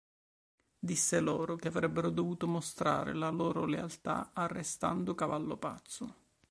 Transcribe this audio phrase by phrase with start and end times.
[0.79, 6.15] Disse loro che avrebbero dovuto mostrare la loro lealtà arrestando Cavallo Pazzo.